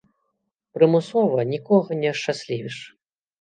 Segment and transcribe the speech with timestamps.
[0.77, 2.81] Прымусова нікога не ашчаслівіш.